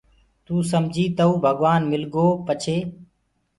توٚ 0.45 0.59
سمجيٚ 0.71 1.13
تئو 1.17 1.31
ڀگوآن 1.43 1.81
مِلگو 1.91 2.27
پڇي 2.45 2.77